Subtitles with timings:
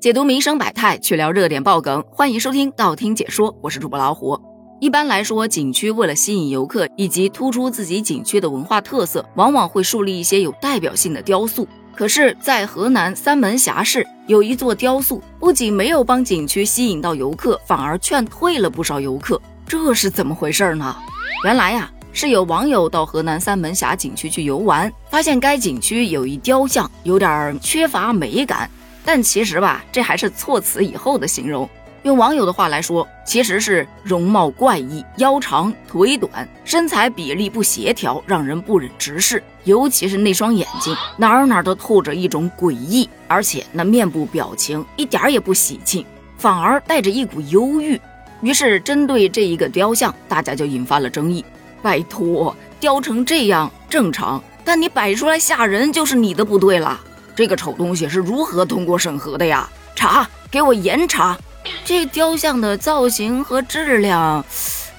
[0.00, 4.40] 解读民生百态，去聊热点爆梗，欢迎收听道听解说，我是主播老虎。
[4.80, 11.68] 一般来说，景区为了吸引游客以及突出自己景区的文化特色，往往会树立一些有代表性的雕塑。
[11.94, 19.38] 可是，在河南三门峡市有一座雕塑，不仅没有帮景区吸引到游客，反而劝退了不少游客。
[19.66, 20.96] 这是怎么回事呢？
[21.44, 28.70] 原来呀，是有网友到河南三门峡景区去游玩，发现该景区有一雕像有点缺乏美感。
[29.04, 31.68] 但其实吧，这还是措辞以后的形容。
[32.02, 39.42] 用网友的话来说，其实是容貌怪异，腰长腿短，身材比例不协调，让人不忍直视。
[39.64, 46.02] 尤其是那双眼睛，哪儿哪儿都透着一种诡异，而且那面部表情一点也不喜庆，
[46.38, 48.00] 反而带着一股忧郁。
[48.40, 51.44] 于是，针对这一个雕像，大家就引发了争议。
[51.82, 56.98] 拜托，雕成这样正常，但你摆出来吓人就是你的不对了。
[57.40, 59.66] 这个丑东西是如何通过审核的呀？
[59.96, 61.38] 查，给我严查！
[61.86, 64.44] 这雕像的造型和质量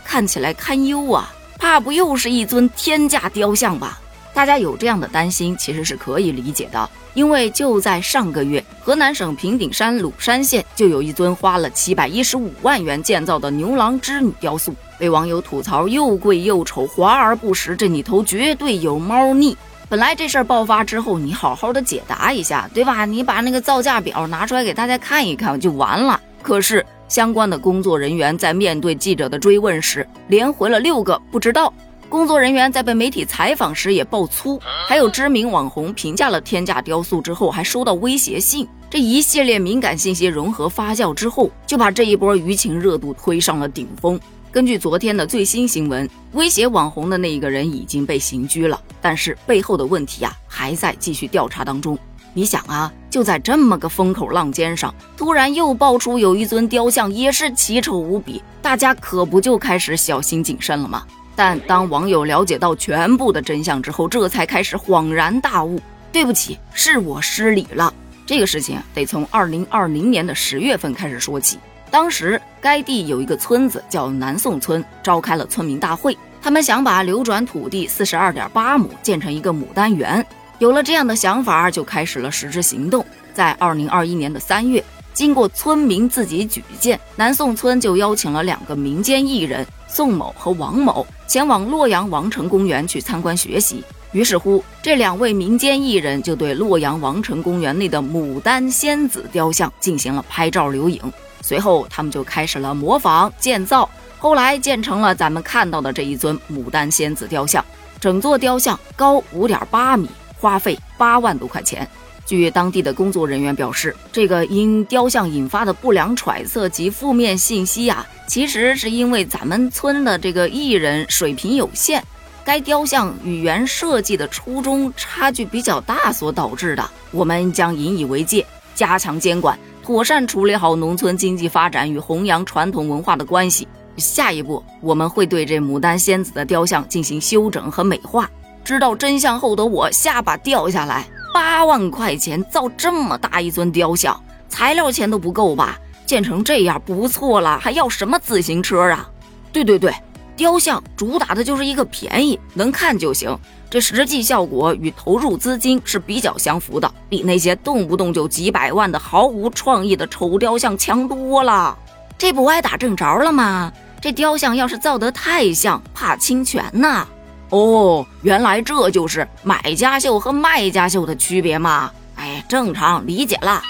[0.03, 3.99] 看起来堪忧啊，怕不又是一尊天价雕像吧？
[4.33, 19.55] 大家有这样的担心，其实是可以理解的，因为就在上个月，河南省平顶山鲁山县就有一尊花了七百一十五万元建造的牛郎织女雕塑，被网友吐槽又贵又丑，华而不实，这里头绝对有猫腻。
[19.91, 23.03] 本来这事儿爆发之后，你好好的解答一下，对吧？
[23.03, 26.17] 你把那个造价表拿出来给大家看一看就完了。
[26.41, 31.73] 可是相关的工作人员在面对记者的追问时，连回了六个不知道。
[32.07, 34.57] 工作人员在被媒体采访时也爆粗。
[34.87, 38.65] 还有知名网红评价了天价雕塑之后，还收到威胁信。
[38.89, 44.17] 这一系列敏感信息融合发酵之后，就把这一波舆情热度推上了顶峰。
[44.51, 51.97] 根据昨天的最新新闻，威胁网红的那一个人已经被刑拘了，但是背后的问题呀还在继续调查当中。
[52.33, 61.05] 你想啊，就在这么个风口浪尖上，突然又爆出有一尊雕像也是奇丑无比，大家可不就开始小心谨慎了吗？
[61.33, 65.79] 但当网友了解到全部的真相之后，这才开始恍然大悟，
[66.11, 67.93] 对不起，是我失礼了。
[68.25, 71.57] 这个事情得从二零二零年的十月份开始说起。
[71.91, 80.25] 当时该地有一个村子叫南宋村，召开了村民大会，他们想把流转土地四十二点八亩建成一个牡丹园。
[80.59, 83.05] 有了这样的想法，就开始了实质行动。
[83.33, 84.81] 在二零二一年的三月，
[85.13, 93.83] 经过村民自己举荐，南宋村就邀请了两个民间艺人宋某和王某前往洛阳王城公园去参观学习。
[94.13, 101.01] 于是乎，这两位民间艺人就对洛阳王城公园内的牡丹仙子雕像进行了拍照留影。
[101.41, 107.63] 随后，他们就开始了模仿建造，后来建成了咱们看到的这一尊牡丹仙子雕像。
[107.99, 110.09] 整座雕像高五点八米，
[110.39, 111.87] 花费八万多块钱。
[112.25, 122.01] 据当地的工作人员表示，这个因雕像引发的不良揣测及负面信息呀，其实是因为咱们村的这个艺人水平有限，
[122.45, 126.89] 该雕像与原设计的初衷差距比较大所导致的。
[127.11, 129.59] 我们将引以为戒，加强监管。
[129.83, 133.67] 妥善处理好农村经济发展与弘扬传统文化的关系。
[133.97, 138.29] 下一步，我们会对这牡丹仙子的雕像进行修整和美化。
[138.63, 145.77] 知道真相后的我下巴掉下来，八万块钱造这么大一尊雕像，材料钱都不够吧？
[146.05, 149.09] 建成这样不错了，还要什么自行车啊？
[149.51, 149.93] 对对对。
[150.35, 153.37] 雕像主打的就是一个便宜，能看就行。
[153.69, 161.77] 这实际效果与投入资金是比较相符的，比那些动不动就几百万的毫无创意的丑雕像强多了。
[162.17, 163.71] 这不歪打正着了吗？
[164.01, 167.07] 这雕像要是造得太像，怕侵权呐。
[167.49, 171.91] 哦，原来这就是买家秀和卖家秀的区别嘛。
[172.15, 173.61] 哎，正常理解了。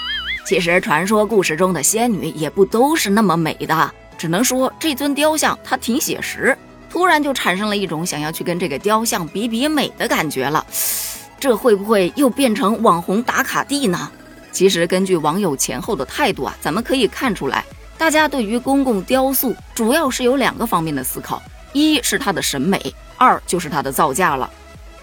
[0.44, 3.92] 其实传说故事中的仙女也不都是那么美的。
[4.22, 6.56] 只能说这尊雕像它挺写实，
[6.88, 10.64] 突然就产生了一种想要去跟这个雕像比比美的感觉了。
[11.40, 14.08] 这会不会又变成网红打卡地呢？
[14.52, 17.64] 其实根据网友前后的态度啊，咱们可以看出来，
[17.98, 21.42] 大家对于公共雕塑主要是有两个方面的思考：
[21.72, 22.80] 一是它的审美，
[23.16, 24.48] 二就是它的造价了。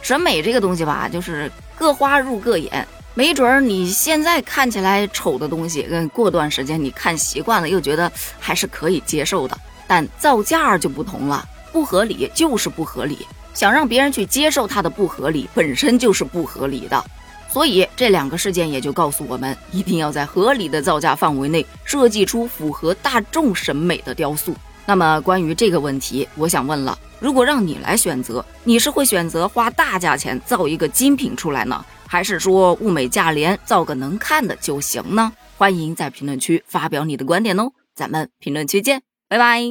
[0.01, 2.87] 审美这个东西吧，就是各花入各眼。
[3.19, 9.59] 没准儿你现在看起来丑的东西，跟过段时间你看习惯了，又觉得还是可以接受的。
[9.85, 13.27] 但造价就不同了，不合理就是不合理。
[13.53, 17.03] 想让别人去接受它的不合理，本身就是不合理的。
[17.51, 24.55] 所以这两个事件也就告诉我们，一定要在合理的造价范围内设计出符合大众审美的雕塑。
[24.85, 31.83] 那么关于这个问题，我想问了：如果让你来选择，你是会选择花大价钱造一个精品出来呢？
[32.11, 35.31] 还是说物美价廉，造个能看的就行呢？
[35.57, 39.61] 欢迎在评论区发表你的观点哦，咱们评论区见，拜拜。